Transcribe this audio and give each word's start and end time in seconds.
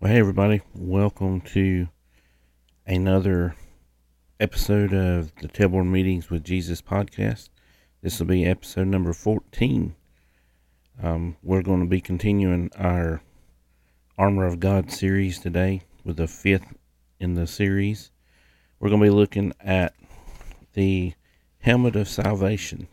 Well, 0.00 0.10
hey, 0.10 0.18
everybody. 0.18 0.62
Welcome 0.74 1.42
to 1.52 1.88
another 2.86 3.54
episode 4.40 4.94
of 4.94 5.34
the 5.42 5.48
Tailboard 5.48 5.88
Meetings 5.88 6.30
with 6.30 6.42
Jesus 6.42 6.80
podcast. 6.80 7.50
This 8.00 8.18
will 8.18 8.26
be 8.26 8.46
episode 8.46 8.86
number 8.86 9.12
14. 9.12 9.94
Um, 11.02 11.36
we're 11.42 11.60
going 11.60 11.80
to 11.80 11.86
be 11.86 12.00
continuing 12.00 12.70
our 12.78 13.20
Armor 14.16 14.46
of 14.46 14.58
God 14.58 14.90
series 14.90 15.38
today 15.38 15.82
with 16.02 16.16
the 16.16 16.26
fifth 16.26 16.72
in 17.18 17.34
the 17.34 17.46
series. 17.46 18.10
We're 18.78 18.88
going 18.88 19.02
to 19.02 19.06
be 19.06 19.14
looking 19.14 19.52
at 19.60 19.92
the 20.72 21.12
helmet 21.58 21.96
of 21.96 22.08
salvation. 22.08 22.88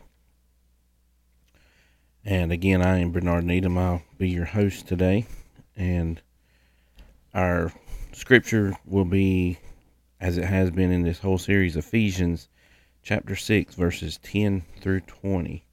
And 2.22 2.52
again, 2.52 2.82
I 2.82 2.98
am 2.98 3.12
Bernard 3.12 3.44
Needham. 3.44 3.78
I'll 3.78 4.02
be 4.18 4.28
your 4.28 4.44
host 4.44 4.86
today. 4.86 5.24
And 5.74 6.20
our 7.38 7.72
scripture 8.10 8.76
will 8.84 9.04
be, 9.04 9.58
as 10.20 10.38
it 10.38 10.44
has 10.44 10.72
been 10.72 10.90
in 10.90 11.04
this 11.04 11.20
whole 11.20 11.38
series, 11.38 11.76
Ephesians 11.76 12.48
chapter 13.00 13.36
6, 13.36 13.76
verses 13.76 14.18
10 14.24 14.64
through 14.80 15.00
20. 15.02 15.64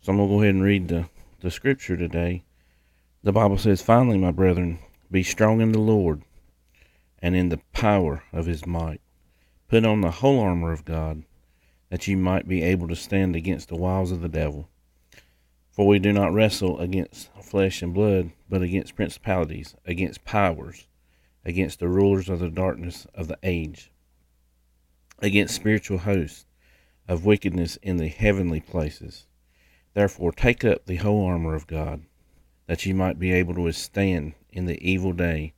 So 0.00 0.10
I'm 0.10 0.18
going 0.18 0.28
to 0.28 0.34
go 0.34 0.42
ahead 0.42 0.54
and 0.54 0.64
read 0.64 0.88
the, 0.88 1.08
the 1.42 1.50
scripture 1.52 1.96
today. 1.96 2.42
The 3.22 3.30
Bible 3.30 3.56
says, 3.56 3.80
Finally, 3.80 4.18
my 4.18 4.32
brethren, 4.32 4.80
be 5.12 5.22
strong 5.22 5.60
in 5.60 5.70
the 5.70 5.78
Lord 5.78 6.22
and 7.22 7.36
in 7.36 7.50
the 7.50 7.60
power 7.72 8.24
of 8.32 8.46
his 8.46 8.66
might. 8.66 9.00
Put 9.68 9.84
on 9.84 10.00
the 10.00 10.10
whole 10.10 10.40
armor 10.40 10.72
of 10.72 10.84
God, 10.84 11.22
that 11.90 12.08
ye 12.08 12.16
might 12.16 12.48
be 12.48 12.62
able 12.62 12.88
to 12.88 12.96
stand 12.96 13.36
against 13.36 13.68
the 13.68 13.76
wiles 13.76 14.10
of 14.10 14.22
the 14.22 14.28
devil. 14.28 14.68
For 15.70 15.86
we 15.86 15.98
do 15.98 16.12
not 16.12 16.32
wrestle 16.32 16.78
against 16.80 17.30
flesh 17.42 17.80
and 17.82 17.94
blood, 17.94 18.32
but 18.48 18.62
against 18.62 18.96
principalities, 18.96 19.74
against 19.86 20.24
powers, 20.24 20.86
against 21.44 21.78
the 21.78 21.88
rulers 21.88 22.28
of 22.28 22.40
the 22.40 22.50
darkness 22.50 23.06
of 23.14 23.28
the 23.28 23.38
age, 23.42 23.90
against 25.20 25.54
spiritual 25.54 25.98
hosts 25.98 26.46
of 27.08 27.24
wickedness 27.24 27.76
in 27.82 27.96
the 27.96 28.08
heavenly 28.08 28.60
places. 28.60 29.26
Therefore, 29.94 30.32
take 30.32 30.64
up 30.64 30.86
the 30.86 30.96
whole 30.96 31.24
armor 31.24 31.54
of 31.54 31.66
God, 31.66 32.02
that 32.66 32.86
ye 32.86 32.92
might 32.92 33.18
be 33.18 33.32
able 33.32 33.54
to 33.54 33.62
withstand 33.62 34.34
in 34.50 34.66
the 34.66 34.80
evil 34.88 35.12
day, 35.12 35.54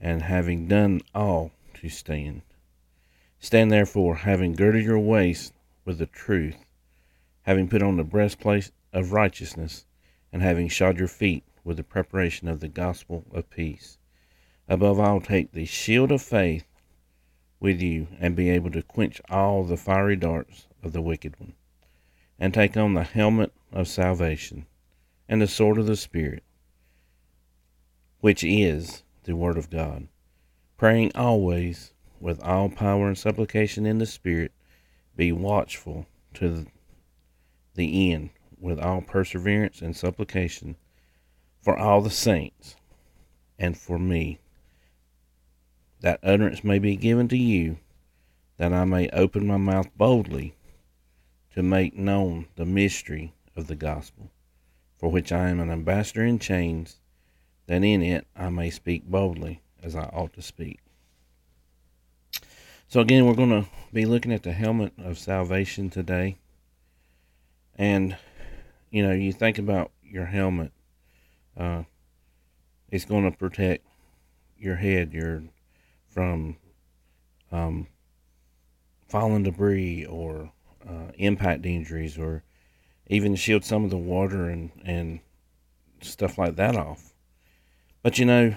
and 0.00 0.22
having 0.22 0.68
done 0.68 1.00
all, 1.14 1.52
to 1.74 1.88
stand. 1.88 2.42
Stand 3.40 3.70
therefore, 3.70 4.16
having 4.16 4.54
girded 4.54 4.84
your 4.84 4.98
waist 4.98 5.52
with 5.84 5.98
the 5.98 6.06
truth, 6.06 6.64
having 7.42 7.68
put 7.68 7.82
on 7.82 7.96
the 7.96 8.04
breastplate 8.04 8.70
of 8.96 9.12
righteousness, 9.12 9.84
and 10.32 10.40
having 10.40 10.68
shod 10.68 10.98
your 10.98 11.06
feet 11.06 11.44
with 11.62 11.76
the 11.76 11.84
preparation 11.84 12.48
of 12.48 12.60
the 12.60 12.68
gospel 12.68 13.26
of 13.30 13.50
peace. 13.50 13.98
Above 14.70 14.98
all, 14.98 15.20
take 15.20 15.52
the 15.52 15.66
shield 15.66 16.10
of 16.10 16.22
faith 16.22 16.64
with 17.60 17.82
you, 17.82 18.06
and 18.18 18.34
be 18.34 18.48
able 18.48 18.70
to 18.70 18.80
quench 18.80 19.20
all 19.28 19.64
the 19.64 19.76
fiery 19.76 20.16
darts 20.16 20.66
of 20.82 20.92
the 20.92 21.02
wicked 21.02 21.38
one. 21.38 21.52
And 22.38 22.54
take 22.54 22.74
on 22.74 22.94
the 22.94 23.02
helmet 23.02 23.52
of 23.70 23.86
salvation, 23.86 24.64
and 25.28 25.42
the 25.42 25.46
sword 25.46 25.76
of 25.76 25.86
the 25.86 25.96
Spirit, 25.96 26.42
which 28.20 28.42
is 28.42 29.02
the 29.24 29.36
Word 29.36 29.58
of 29.58 29.68
God, 29.68 30.08
praying 30.78 31.12
always 31.14 31.92
with 32.18 32.42
all 32.42 32.70
power 32.70 33.08
and 33.08 33.18
supplication 33.18 33.84
in 33.84 33.98
the 33.98 34.06
Spirit, 34.06 34.52
be 35.16 35.32
watchful 35.32 36.06
to 36.34 36.64
the 37.74 38.10
end 38.10 38.30
with 38.58 38.78
all 38.78 39.00
perseverance 39.00 39.80
and 39.80 39.96
supplication 39.96 40.76
for 41.60 41.78
all 41.78 42.00
the 42.00 42.10
saints 42.10 42.76
and 43.58 43.76
for 43.76 43.98
me, 43.98 44.38
that 46.00 46.20
utterance 46.22 46.62
may 46.62 46.78
be 46.78 46.96
given 46.96 47.28
to 47.28 47.36
you, 47.36 47.78
that 48.58 48.72
I 48.72 48.84
may 48.84 49.08
open 49.10 49.46
my 49.46 49.56
mouth 49.56 49.88
boldly 49.96 50.54
to 51.54 51.62
make 51.62 51.96
known 51.96 52.46
the 52.56 52.66
mystery 52.66 53.34
of 53.56 53.66
the 53.66 53.76
gospel, 53.76 54.30
for 54.98 55.10
which 55.10 55.32
I 55.32 55.48
am 55.48 55.60
an 55.60 55.70
ambassador 55.70 56.24
in 56.24 56.38
chains, 56.38 57.00
that 57.66 57.82
in 57.82 58.02
it 58.02 58.26
I 58.36 58.50
may 58.50 58.70
speak 58.70 59.04
boldly 59.04 59.62
as 59.82 59.96
I 59.96 60.04
ought 60.04 60.34
to 60.34 60.42
speak. 60.42 60.80
So, 62.88 63.00
again, 63.00 63.26
we're 63.26 63.34
going 63.34 63.50
to 63.50 63.68
be 63.92 64.06
looking 64.06 64.32
at 64.32 64.44
the 64.44 64.52
helmet 64.52 64.92
of 64.98 65.18
salvation 65.18 65.90
today. 65.90 66.36
And 67.74 68.16
you 68.96 69.06
know, 69.06 69.12
you 69.12 69.30
think 69.30 69.58
about 69.58 69.90
your 70.02 70.24
helmet, 70.24 70.72
uh, 71.54 71.82
it's 72.90 73.04
going 73.04 73.30
to 73.30 73.36
protect 73.36 73.84
your 74.56 74.76
head, 74.76 75.12
your 75.12 75.42
from 76.08 76.56
um, 77.52 77.88
falling 79.06 79.42
debris 79.42 80.06
or 80.06 80.50
uh, 80.88 81.12
impact 81.18 81.66
injuries, 81.66 82.16
or 82.16 82.42
even 83.08 83.36
shield 83.36 83.66
some 83.66 83.84
of 83.84 83.90
the 83.90 83.98
water 83.98 84.48
and 84.48 84.70
and 84.82 85.20
stuff 86.00 86.38
like 86.38 86.56
that 86.56 86.74
off. 86.74 87.12
But 88.02 88.18
you 88.18 88.24
know, 88.24 88.56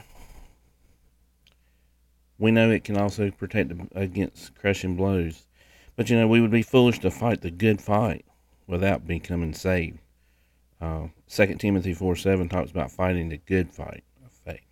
we 2.38 2.50
know 2.52 2.72
it 2.72 2.86
can 2.86 2.96
also 2.96 3.30
protect 3.30 3.74
against 3.94 4.56
crushing 4.56 4.96
blows. 4.96 5.48
But 5.98 6.10
you 6.10 6.16
know, 6.16 6.30
we 6.30 6.40
would 6.40 6.50
be 6.50 6.64
foolish 6.64 7.00
to 7.00 7.12
fight 7.12 7.42
the 7.42 7.52
good 7.52 7.82
fight 7.82 8.24
without 8.68 9.06
becoming 9.06 9.54
saved. 9.54 10.00
Uh, 10.82 11.08
2 11.30 11.56
Timothy 11.56 11.94
4 11.94 12.16
7 12.16 12.48
talks 12.48 12.72
about 12.72 12.92
fighting 12.92 13.30
the 13.30 13.38
good 13.38 13.72
fight 13.72 14.04
of 14.26 14.32
faith. 14.32 14.66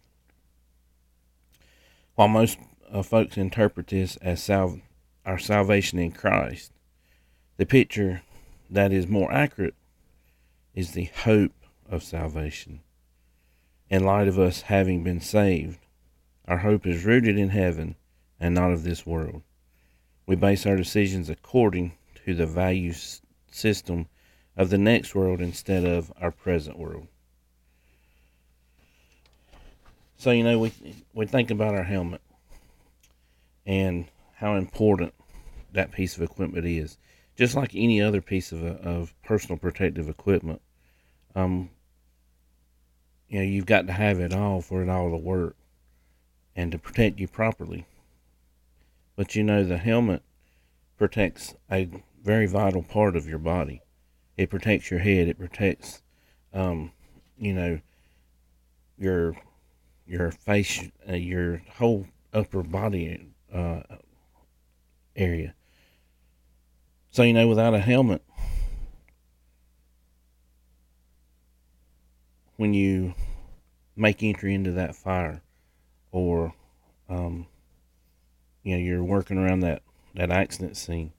While 2.16 2.30
most 2.30 2.58
uh, 2.92 3.04
folks 3.04 3.38
interpret 3.38 3.88
this 3.88 4.16
as 4.18 4.42
sal- 4.42 4.80
our 5.26 5.38
salvation 5.38 6.00
in 6.00 6.12
Christ, 6.12 6.72
the 7.58 7.66
picture 7.66 8.22
that 8.70 8.94
is 8.94 9.08
more 9.08 9.32
accurate 9.32 9.76
is 10.74 10.92
the 10.92 11.10
hope 11.24 11.54
of 11.90 12.04
salvation. 12.04 12.82
In 13.90 14.04
light 14.04 14.28
of 14.28 14.38
us 14.38 14.62
having 14.62 15.04
been 15.04 15.22
saved, 15.22 15.80
our 16.48 16.60
hope 16.60 16.86
is 16.86 17.06
rooted 17.06 17.38
in 17.38 17.50
heaven 17.50 17.96
and 18.40 18.56
not 18.56 18.72
of 18.72 18.84
this 18.84 19.06
world. 19.06 19.42
We 20.26 20.36
base 20.36 20.66
our 20.66 20.76
decisions 20.76 21.30
according 21.30 21.94
to 22.26 22.36
the 22.36 22.46
value 22.46 22.94
system 23.52 24.08
of 24.58 24.72
the 24.72 24.78
next 24.78 25.14
world 25.14 25.40
instead 25.40 25.86
of 25.86 26.12
our 26.20 26.32
present 26.32 26.78
world. 26.78 27.08
So 30.18 30.32
you 30.32 30.44
know 30.44 30.58
we 30.58 30.74
we 31.14 31.28
think 31.28 31.52
about 31.52 31.76
our 31.76 31.84
helmet 31.84 32.22
and 33.68 34.08
how 34.36 34.56
important 34.56 35.14
that 35.74 35.92
piece 35.92 36.18
of 36.18 36.24
equipment 36.24 36.66
is. 36.66 36.98
Just 37.36 37.56
like 37.56 37.76
any 37.76 38.02
other 38.02 38.20
piece 38.20 38.52
of 38.52 38.64
of 38.64 39.14
personal 39.24 39.60
protective 39.60 40.10
equipment, 40.10 40.60
um, 41.36 41.70
you 43.30 43.38
know 43.38 43.46
you've 43.46 43.68
got 43.68 43.86
to 43.86 43.94
have 43.94 44.20
it 44.20 44.34
all 44.34 44.62
for 44.62 44.82
it 44.82 44.90
all 44.90 45.12
to 45.12 45.18
work 45.18 45.56
and 46.56 46.72
to 46.72 46.80
protect 46.80 47.20
you 47.20 47.28
properly. 47.28 47.86
But 49.16 49.36
you 49.36 49.44
know 49.44 49.64
the 49.64 49.78
helmet 49.78 50.24
protects 50.98 51.54
a 51.72 51.88
very 52.24 52.48
vital 52.48 52.82
part 52.82 53.16
of 53.16 53.28
your 53.28 53.38
body 53.38 53.84
it 54.38 54.50
protects 54.50 54.92
your 54.92 55.00
head. 55.00 55.28
It 55.28 55.40
protects, 55.40 56.02
um, 56.54 56.92
you 57.38 57.54
know, 57.54 57.80
your 58.98 59.36
your 60.06 60.32
face, 60.32 60.88
uh, 61.10 61.14
your 61.14 61.62
whole 61.76 62.06
upper 62.34 62.64
body 62.64 63.28
uh, 63.54 63.82
area. 65.16 65.54
So 67.10 67.24
you 67.24 67.34
know, 67.34 67.48
without 67.48 67.74
a 67.74 67.80
helmet, 67.80 68.22
when 72.58 72.74
you 72.74 73.16
make 73.96 74.22
entry 74.22 74.54
into 74.54 74.72
that 74.74 74.96
fire, 74.96 75.42
or 76.12 76.54
um, 77.10 77.48
you 78.64 78.76
know, 78.76 78.84
you're 78.84 79.04
working 79.04 79.38
around 79.38 79.62
that 79.62 79.82
that 80.14 80.30
accident 80.30 80.78
scene, 80.78 81.12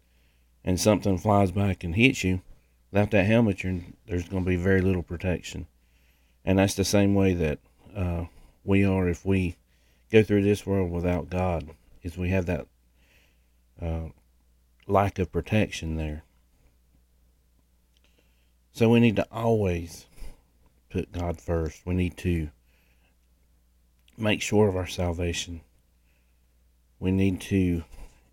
and 0.65 0.81
something 0.81 1.19
flies 1.19 1.51
back 1.51 1.83
and 1.83 1.97
hits 1.97 2.23
you, 2.23 2.43
without 2.91 3.11
that 3.11 3.27
helmet, 3.27 3.63
there's 4.07 4.29
going 4.29 4.45
to 4.45 4.49
be 4.49 4.57
very 4.57 4.81
little 4.81 5.03
protection. 5.03 5.67
And 6.45 6.59
that's 6.59 6.75
the 6.75 6.85
same 6.85 7.15
way 7.15 7.35
that 7.35 7.59
uh, 7.95 8.25
we 8.65 8.85
are 8.85 9.09
if 9.09 9.25
we 9.25 9.57
go 10.11 10.23
through 10.23 10.43
this 10.43 10.67
world 10.67 10.91
without 10.91 11.31
God, 11.31 11.71
is 12.03 12.17
we 12.17 12.31
have 12.31 12.47
that 12.47 12.67
uh, 13.81 14.09
lack 14.87 15.19
of 15.19 15.31
protection 15.31 15.97
there. 15.97 16.23
So 18.73 18.89
we 18.89 19.01
need 19.01 19.17
to 19.17 19.27
always 19.31 20.07
put 20.91 21.13
God 21.13 21.41
first. 21.41 21.85
We 21.85 21.95
need 21.95 22.17
to 22.19 22.51
make 24.17 24.41
sure 24.41 24.69
of 24.69 24.77
our 24.77 24.87
salvation. 24.87 25.61
We 27.01 27.11
need 27.11 27.41
to 27.43 27.85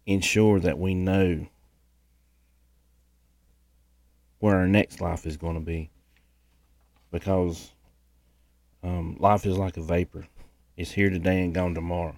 ensure 0.06 0.60
that 0.60 0.80
we 0.80 0.94
know 0.94 1.48
where 4.46 4.58
our 4.58 4.68
next 4.68 5.02
life 5.02 5.26
is 5.26 5.38
going 5.38 5.56
to 5.56 5.60
be 5.60 5.90
because 7.12 7.72
um, 8.84 9.18
life 9.20 9.44
is 9.44 9.58
like 9.58 9.76
a 9.76 9.82
vapor 9.82 10.28
it's 10.78 10.92
here 10.92 11.10
today 11.10 11.44
and 11.44 11.56
gone 11.56 11.74
tomorrow. 11.74 12.16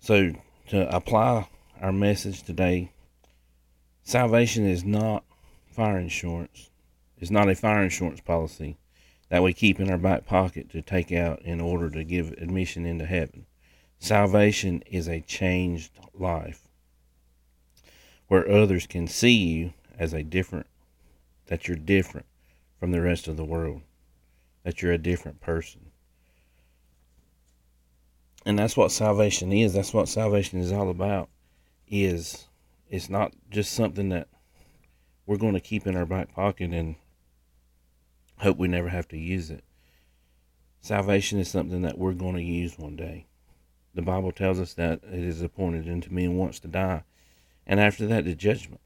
So, 0.00 0.34
to 0.68 0.94
apply 0.94 1.48
our 1.80 1.92
message 1.92 2.42
today, 2.42 2.90
salvation 4.02 4.66
is 4.66 4.84
not 4.84 5.24
fire 5.70 5.98
insurance. 5.98 6.68
It's 7.16 7.30
not 7.30 7.48
a 7.48 7.54
fire 7.54 7.82
insurance 7.82 8.20
policy 8.20 8.76
that 9.30 9.42
we 9.42 9.54
keep 9.54 9.80
in 9.80 9.90
our 9.90 9.96
back 9.96 10.26
pocket 10.26 10.68
to 10.72 10.82
take 10.82 11.10
out 11.10 11.40
in 11.40 11.58
order 11.58 11.88
to 11.88 12.04
give 12.04 12.32
admission 12.32 12.84
into 12.84 13.06
heaven. 13.06 13.46
Salvation 13.98 14.82
is 14.90 15.08
a 15.08 15.22
changed 15.22 15.92
life 16.12 16.68
where 18.28 18.50
others 18.50 18.86
can 18.86 19.06
see 19.06 19.32
you 19.32 19.72
as 19.98 20.12
a 20.12 20.22
different, 20.22 20.66
that 21.46 21.66
you're 21.66 21.76
different 21.76 22.26
from 22.78 22.92
the 22.92 23.00
rest 23.00 23.28
of 23.28 23.36
the 23.36 23.44
world, 23.44 23.82
that 24.62 24.82
you're 24.82 24.92
a 24.92 24.98
different 24.98 25.40
person. 25.40 25.90
And 28.44 28.58
that's 28.58 28.76
what 28.76 28.92
salvation 28.92 29.52
is. 29.52 29.74
That's 29.74 29.92
what 29.92 30.08
salvation 30.08 30.60
is 30.60 30.70
all 30.70 30.88
about. 30.88 31.28
Is 31.88 32.46
it's 32.88 33.10
not 33.10 33.32
just 33.50 33.72
something 33.72 34.10
that 34.10 34.28
we're 35.26 35.36
going 35.36 35.54
to 35.54 35.60
keep 35.60 35.86
in 35.86 35.96
our 35.96 36.06
back 36.06 36.32
pocket 36.32 36.70
and 36.72 36.94
hope 38.38 38.56
we 38.56 38.68
never 38.68 38.88
have 38.88 39.08
to 39.08 39.18
use 39.18 39.50
it. 39.50 39.64
Salvation 40.80 41.40
is 41.40 41.48
something 41.48 41.82
that 41.82 41.98
we're 41.98 42.12
going 42.12 42.36
to 42.36 42.42
use 42.42 42.78
one 42.78 42.94
day. 42.94 43.26
The 43.94 44.02
Bible 44.02 44.30
tells 44.30 44.60
us 44.60 44.74
that 44.74 45.00
it 45.02 45.24
is 45.24 45.42
appointed 45.42 45.88
unto 45.88 46.10
me 46.10 46.26
and 46.26 46.38
wants 46.38 46.60
to 46.60 46.68
die. 46.68 47.02
And 47.66 47.80
after 47.80 48.06
that, 48.06 48.24
the 48.24 48.34
judgment. 48.34 48.80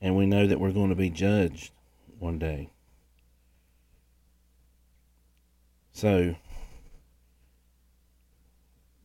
And 0.00 0.16
we 0.16 0.26
know 0.26 0.46
that 0.46 0.58
we're 0.60 0.72
going 0.72 0.88
to 0.88 0.94
be 0.94 1.10
judged 1.10 1.72
one 2.18 2.38
day. 2.38 2.70
So, 5.92 6.36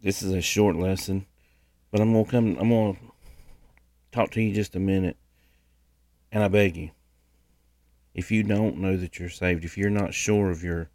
this 0.01 0.21
is 0.21 0.31
a 0.31 0.41
short 0.41 0.75
lesson, 0.75 1.25
but 1.91 1.99
I'm 1.99 2.13
going 2.13 2.25
to 2.25 2.31
come, 2.31 2.57
I'm 2.59 2.69
going 2.69 2.95
to 2.95 3.01
talk 4.11 4.31
to 4.31 4.41
you 4.41 4.53
just 4.53 4.75
a 4.75 4.79
minute. 4.79 5.17
And 6.31 6.43
I 6.43 6.47
beg 6.47 6.77
you, 6.77 6.91
if 8.13 8.31
you 8.31 8.43
don't 8.43 8.77
know 8.77 8.95
that 8.95 9.19
you're 9.19 9.29
saved, 9.29 9.65
if 9.65 9.77
you're 9.77 9.89
not 9.89 10.13
sure 10.13 10.51
of 10.51 10.63
your 10.63 10.89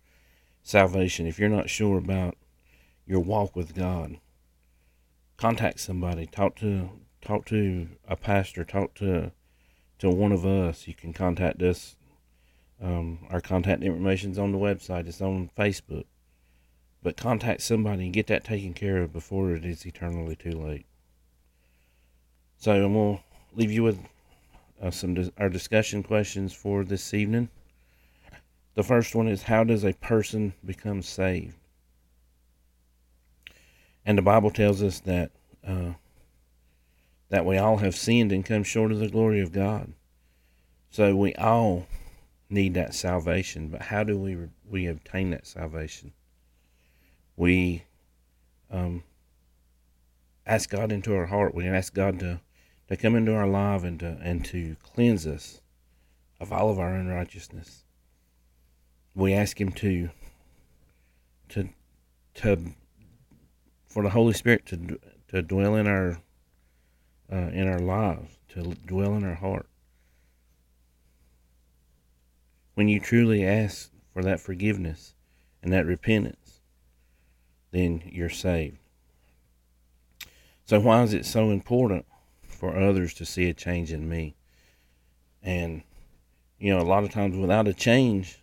salvation, 0.62 1.26
if 1.26 1.38
you're 1.38 1.48
not 1.48 1.68
sure 1.68 1.98
about 1.98 2.36
your 3.06 3.20
walk 3.20 3.56
with 3.56 3.74
God, 3.74 4.18
contact 5.36 5.80
somebody. 5.80 6.26
Talk 6.26 6.56
to 6.56 6.90
talk 7.20 7.46
to 7.46 7.88
a 8.06 8.16
pastor. 8.16 8.64
Talk 8.64 8.94
to 8.94 9.32
to 10.00 10.10
one 10.10 10.32
of 10.32 10.44
us. 10.44 10.88
You 10.88 10.94
can 10.94 11.12
contact 11.12 11.62
us. 11.62 11.96
Um, 12.82 13.26
our 13.30 13.40
contact 13.40 13.82
information 13.82 14.32
is 14.32 14.38
on 14.38 14.52
the 14.52 14.58
website. 14.58 15.06
It's 15.06 15.20
on 15.20 15.50
Facebook. 15.56 16.04
But 17.02 17.16
contact 17.16 17.62
somebody 17.62 18.04
and 18.04 18.12
get 18.12 18.26
that 18.26 18.44
taken 18.44 18.74
care 18.74 18.98
of 19.02 19.12
before 19.12 19.52
it 19.54 19.64
is 19.64 19.86
eternally 19.86 20.36
too 20.36 20.52
late. 20.52 20.86
So 22.58 22.72
I'm 22.72 22.92
gonna 22.92 23.20
leave 23.54 23.70
you 23.70 23.82
with 23.82 23.98
uh, 24.82 24.90
some 24.90 25.14
dis- 25.14 25.30
our 25.38 25.48
discussion 25.48 26.02
questions 26.02 26.52
for 26.52 26.84
this 26.84 27.14
evening. 27.14 27.48
The 28.74 28.82
first 28.82 29.14
one 29.14 29.28
is 29.28 29.44
how 29.44 29.64
does 29.64 29.84
a 29.84 29.94
person 29.94 30.52
become 30.64 31.02
saved? 31.02 31.56
And 34.04 34.16
the 34.16 34.22
Bible 34.22 34.50
tells 34.50 34.82
us 34.82 35.00
that 35.00 35.30
uh, 35.66 35.92
that 37.30 37.46
we 37.46 37.56
all 37.56 37.78
have 37.78 37.96
sinned 37.96 38.32
and 38.32 38.44
come 38.44 38.62
short 38.62 38.92
of 38.92 38.98
the 38.98 39.08
glory 39.08 39.40
of 39.40 39.52
God. 39.52 39.92
So 40.90 41.16
we 41.16 41.34
all 41.36 41.86
need 42.50 42.74
that 42.74 42.94
salvation. 42.94 43.68
But 43.68 43.82
how 43.82 44.04
do 44.04 44.18
we 44.18 44.36
we 44.68 44.86
obtain 44.86 45.30
that 45.30 45.46
salvation? 45.46 46.12
We 47.36 47.84
um, 48.70 49.04
ask 50.44 50.68
God 50.68 50.92
into 50.92 51.14
our 51.14 51.26
heart. 51.26 51.54
We 51.54 51.66
ask 51.66 51.94
God 51.94 52.18
to 52.20 52.40
to 52.88 52.96
come 52.96 53.14
into 53.14 53.34
our 53.34 53.46
life 53.46 53.84
and 53.84 53.98
to 54.00 54.18
and 54.20 54.44
to 54.46 54.76
cleanse 54.82 55.26
us 55.26 55.60
of 56.40 56.52
all 56.52 56.70
of 56.70 56.78
our 56.80 56.94
unrighteousness. 56.94 57.84
We 59.14 59.32
ask 59.32 59.60
Him 59.60 59.70
to 59.72 60.10
to 61.50 61.68
to 62.34 62.74
for 63.86 64.02
the 64.02 64.10
Holy 64.10 64.32
Spirit 64.32 64.66
to 64.66 64.98
to 65.28 65.42
dwell 65.42 65.76
in 65.76 65.86
our 65.86 66.18
uh, 67.32 67.50
in 67.52 67.68
our 67.68 67.78
lives, 67.78 68.36
to 68.50 68.74
dwell 68.86 69.14
in 69.14 69.24
our 69.24 69.34
heart. 69.34 69.66
When 72.74 72.88
you 72.88 73.00
truly 73.00 73.44
ask 73.44 73.90
for 74.12 74.22
that 74.22 74.40
forgiveness 74.40 75.14
and 75.62 75.72
that 75.72 75.86
repentance, 75.86 76.60
then 77.70 78.02
you're 78.06 78.28
saved. 78.28 78.78
So 80.64 80.80
why 80.80 81.02
is 81.02 81.14
it 81.14 81.26
so 81.26 81.50
important 81.50 82.06
for 82.46 82.76
others 82.76 83.14
to 83.14 83.26
see 83.26 83.48
a 83.48 83.54
change 83.54 83.92
in 83.92 84.08
me? 84.08 84.34
And 85.42 85.82
you 86.60 86.74
know, 86.74 86.80
a 86.80 86.86
lot 86.86 87.04
of 87.04 87.10
times 87.10 87.36
without 87.36 87.66
a 87.66 87.74
change, 87.74 88.38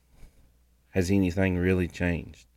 has 0.89 1.11
anything 1.11 1.57
really 1.57 1.87
changed? 1.87 2.47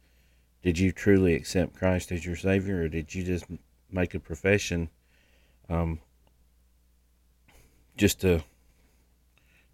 Did 0.62 0.78
you 0.78 0.92
truly 0.92 1.34
accept 1.34 1.76
Christ 1.76 2.10
as 2.10 2.24
your 2.24 2.36
Savior, 2.36 2.82
or 2.82 2.88
did 2.88 3.14
you 3.14 3.22
just 3.22 3.44
make 3.90 4.14
a 4.14 4.20
profession 4.20 4.88
um, 5.68 6.00
just 8.00 8.22
to 8.22 8.42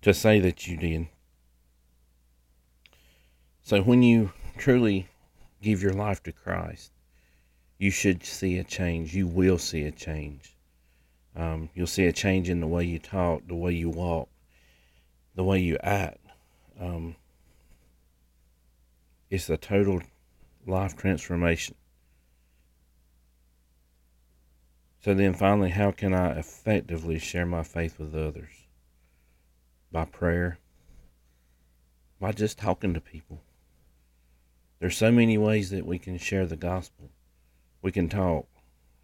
to 0.02 0.12
say 0.12 0.40
that 0.40 0.66
you 0.66 0.76
did? 0.76 1.06
So 3.62 3.82
when 3.82 4.02
you 4.02 4.32
truly 4.58 5.06
give 5.62 5.80
your 5.80 5.92
life 5.92 6.24
to 6.24 6.32
Christ, 6.32 6.90
you 7.78 7.90
should 7.92 8.24
see 8.24 8.58
a 8.58 8.64
change. 8.64 9.14
You 9.14 9.28
will 9.28 9.58
see 9.58 9.84
a 9.84 9.92
change. 9.92 10.56
Um, 11.36 11.70
you'll 11.74 11.86
see 11.86 12.06
a 12.06 12.12
change 12.12 12.48
in 12.48 12.60
the 12.60 12.66
way 12.66 12.84
you 12.84 12.98
talk, 12.98 13.46
the 13.46 13.54
way 13.54 13.72
you 13.72 13.90
walk, 13.90 14.28
the 15.36 15.44
way 15.44 15.60
you 15.60 15.78
act. 15.82 16.18
Um, 16.80 17.14
it's 19.30 19.48
a 19.50 19.56
total 19.56 20.02
life 20.66 20.96
transformation. 20.96 21.76
So 25.06 25.14
then 25.14 25.34
finally, 25.34 25.70
how 25.70 25.92
can 25.92 26.12
I 26.12 26.36
effectively 26.36 27.20
share 27.20 27.46
my 27.46 27.62
faith 27.62 28.00
with 28.00 28.12
others? 28.12 28.66
By 29.92 30.04
prayer, 30.04 30.58
by 32.18 32.32
just 32.32 32.58
talking 32.58 32.92
to 32.92 33.00
people. 33.00 33.40
There's 34.80 34.96
so 34.96 35.12
many 35.12 35.38
ways 35.38 35.70
that 35.70 35.86
we 35.86 36.00
can 36.00 36.18
share 36.18 36.44
the 36.44 36.56
gospel. 36.56 37.08
We 37.82 37.92
can 37.92 38.08
talk. 38.08 38.48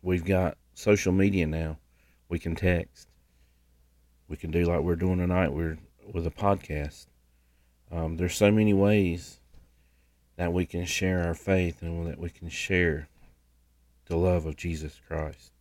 We've 0.02 0.24
got 0.24 0.58
social 0.74 1.12
media 1.12 1.46
now. 1.46 1.78
We 2.28 2.40
can 2.40 2.56
text. 2.56 3.06
We 4.26 4.36
can 4.36 4.50
do 4.50 4.64
like 4.64 4.80
we're 4.80 4.96
doing 4.96 5.18
tonight. 5.18 5.52
We're 5.52 5.78
with 6.12 6.26
a 6.26 6.32
podcast. 6.32 7.06
Um, 7.92 8.16
there's 8.16 8.34
so 8.34 8.50
many 8.50 8.74
ways 8.74 9.38
that 10.34 10.52
we 10.52 10.66
can 10.66 10.84
share 10.84 11.22
our 11.22 11.34
faith 11.34 11.80
and 11.80 12.08
that 12.08 12.18
we 12.18 12.30
can 12.30 12.48
share 12.48 13.06
the 14.06 14.16
love 14.16 14.46
of 14.46 14.56
Jesus 14.56 15.00
Christ. 15.06 15.52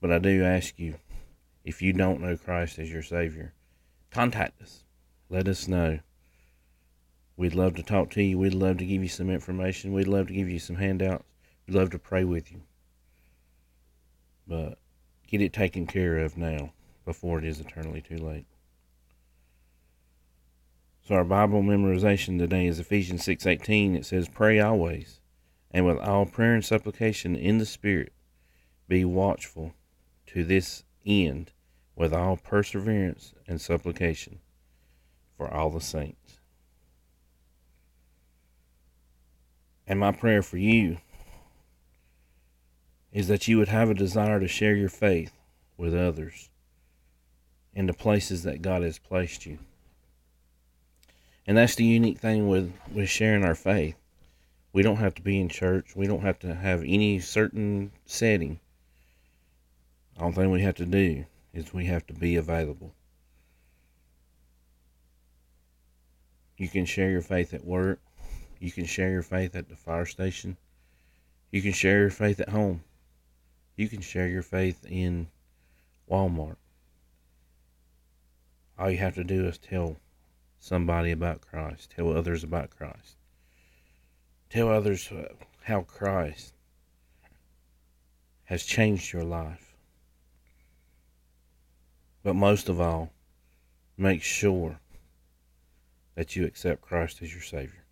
But 0.00 0.12
I 0.12 0.18
do 0.18 0.44
ask 0.44 0.78
you, 0.78 0.96
if 1.64 1.82
you 1.82 1.92
don't 1.92 2.20
know 2.20 2.36
Christ 2.36 2.78
as 2.78 2.92
your 2.92 3.02
Savior, 3.02 3.54
contact 4.10 4.60
us. 4.62 4.84
Let 5.28 5.48
us 5.48 5.66
know. 5.66 6.00
We'd 7.36 7.54
love 7.54 7.74
to 7.76 7.82
talk 7.82 8.10
to 8.10 8.22
you. 8.22 8.38
We'd 8.38 8.54
love 8.54 8.78
to 8.78 8.86
give 8.86 9.02
you 9.02 9.08
some 9.08 9.30
information. 9.30 9.92
We'd 9.92 10.06
love 10.06 10.28
to 10.28 10.34
give 10.34 10.48
you 10.48 10.58
some 10.58 10.76
handouts. 10.76 11.24
We'd 11.66 11.76
love 11.76 11.90
to 11.90 11.98
pray 11.98 12.24
with 12.24 12.52
you. 12.52 12.62
But 14.46 14.78
get 15.26 15.40
it 15.40 15.52
taken 15.52 15.86
care 15.86 16.18
of 16.18 16.36
now 16.36 16.72
before 17.04 17.38
it 17.38 17.44
is 17.44 17.60
eternally 17.60 18.00
too 18.00 18.18
late. 18.18 18.46
So 21.02 21.14
our 21.14 21.24
Bible 21.24 21.62
memorization 21.62 22.38
today 22.38 22.66
is 22.66 22.78
Ephesians 22.78 23.24
6:18. 23.24 23.96
It 23.96 24.04
says, 24.04 24.28
"Pray 24.28 24.60
always, 24.60 25.20
and 25.70 25.86
with 25.86 25.98
all 25.98 26.26
prayer 26.26 26.54
and 26.54 26.64
supplication 26.64 27.36
in 27.36 27.58
the 27.58 27.66
Spirit, 27.66 28.12
be 28.88 29.04
watchful 29.04 29.74
to 30.26 30.44
this 30.44 30.84
end 31.04 31.52
with 31.94 32.12
all 32.12 32.36
perseverance 32.36 33.34
and 33.46 33.60
supplication 33.60 34.40
for 35.36 35.52
all 35.52 35.70
the 35.70 35.80
saints." 35.80 36.40
And 39.86 40.00
my 40.00 40.12
prayer 40.12 40.42
for 40.42 40.58
you 40.58 40.98
is 43.12 43.28
that 43.28 43.48
you 43.48 43.56
would 43.58 43.68
have 43.68 43.88
a 43.88 43.94
desire 43.94 44.40
to 44.40 44.48
share 44.48 44.74
your 44.74 44.88
faith 44.88 45.32
with 45.76 45.94
others 45.94 46.50
in 47.74 47.86
the 47.86 47.94
places 47.94 48.42
that 48.42 48.62
God 48.62 48.82
has 48.82 48.98
placed 48.98 49.46
you. 49.46 49.58
And 51.46 51.56
that's 51.56 51.76
the 51.76 51.84
unique 51.84 52.18
thing 52.18 52.48
with, 52.48 52.72
with 52.92 53.08
sharing 53.08 53.44
our 53.44 53.54
faith. 53.54 53.94
We 54.72 54.82
don't 54.82 54.96
have 54.96 55.14
to 55.14 55.22
be 55.22 55.40
in 55.40 55.48
church. 55.48 55.94
We 55.94 56.06
don't 56.06 56.22
have 56.22 56.38
to 56.40 56.54
have 56.54 56.82
any 56.82 57.20
certain 57.20 57.92
setting. 58.04 58.58
All 60.18 60.32
thing 60.32 60.50
we 60.50 60.62
have 60.62 60.76
to 60.76 60.86
do 60.86 61.26
is 61.52 61.74
we 61.74 61.86
have 61.86 62.06
to 62.06 62.14
be 62.14 62.36
available. 62.36 62.94
You 66.56 66.68
can 66.68 66.86
share 66.86 67.10
your 67.10 67.20
faith 67.20 67.52
at 67.52 67.64
work. 67.64 68.00
You 68.58 68.72
can 68.72 68.86
share 68.86 69.10
your 69.10 69.22
faith 69.22 69.54
at 69.54 69.68
the 69.68 69.76
fire 69.76 70.06
station. 70.06 70.56
You 71.50 71.60
can 71.60 71.72
share 71.72 72.00
your 72.00 72.10
faith 72.10 72.40
at 72.40 72.48
home. 72.48 72.82
You 73.76 73.88
can 73.88 74.00
share 74.00 74.26
your 74.26 74.42
faith 74.42 74.86
in 74.88 75.28
Walmart. 76.10 76.56
All 78.78 78.90
you 78.90 78.98
have 78.98 79.14
to 79.16 79.24
do 79.24 79.46
is 79.46 79.58
tell 79.58 79.96
somebody 80.60 81.10
about 81.10 81.42
Christ, 81.42 81.92
tell 81.94 82.16
others 82.16 82.42
about 82.42 82.70
Christ, 82.70 83.16
tell 84.48 84.68
others 84.68 85.10
uh, 85.12 85.28
how 85.64 85.82
Christ 85.82 86.54
has 88.44 88.64
changed 88.64 89.12
your 89.12 89.24
life. 89.24 89.65
But 92.26 92.34
most 92.34 92.68
of 92.68 92.80
all, 92.80 93.12
make 93.96 94.20
sure 94.20 94.80
that 96.16 96.34
you 96.34 96.44
accept 96.44 96.82
Christ 96.82 97.22
as 97.22 97.32
your 97.32 97.40
Savior. 97.40 97.84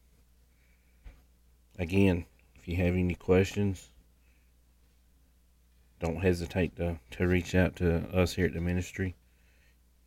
Again, 1.78 2.26
if 2.56 2.66
you 2.66 2.74
have 2.78 2.96
any 2.96 3.14
questions, 3.14 3.90
don't 6.00 6.16
hesitate 6.16 6.74
to, 6.78 6.98
to 7.12 7.28
reach 7.28 7.54
out 7.54 7.76
to 7.76 8.08
us 8.12 8.34
here 8.34 8.46
at 8.46 8.54
the 8.54 8.60
ministry. 8.60 9.14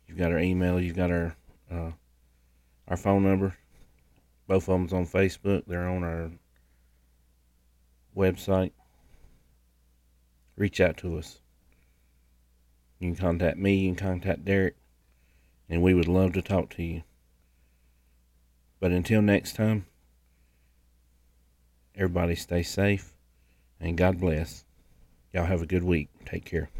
You've 0.06 0.18
got 0.18 0.32
our 0.32 0.40
email, 0.40 0.78
you've 0.78 0.94
got 0.94 1.10
our 1.10 1.34
uh, 1.70 1.92
our 2.86 2.98
phone 2.98 3.24
number. 3.24 3.56
Both 4.46 4.68
of 4.68 4.78
them's 4.78 4.92
on 4.92 5.06
Facebook. 5.06 5.62
They're 5.66 5.88
on 5.88 6.04
our 6.04 6.30
website. 8.14 8.72
Reach 10.54 10.82
out 10.82 10.98
to 10.98 11.16
us. 11.16 11.40
You 12.98 13.12
can 13.12 13.16
contact 13.16 13.58
me, 13.58 13.74
you 13.74 13.94
can 13.94 13.96
contact 13.96 14.44
Derek, 14.44 14.76
and 15.68 15.82
we 15.82 15.94
would 15.94 16.08
love 16.08 16.32
to 16.32 16.42
talk 16.42 16.70
to 16.70 16.82
you. 16.82 17.02
But 18.80 18.92
until 18.92 19.22
next 19.22 19.54
time, 19.54 19.86
everybody 21.94 22.34
stay 22.34 22.62
safe 22.62 23.12
and 23.80 23.96
God 23.96 24.20
bless. 24.20 24.64
Y'all 25.32 25.46
have 25.46 25.62
a 25.62 25.66
good 25.66 25.84
week. 25.84 26.08
Take 26.24 26.44
care. 26.44 26.70